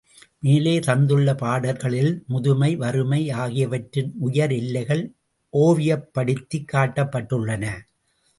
[0.39, 5.03] மேலே தந்துள்ள பாடல்களில் முதுமை வறுமை ஆகியவற்றின் உயர் எல்லைகள்
[5.53, 7.65] ஓவியப்படுத்திக் காட்டப்பட்டுள்ளன.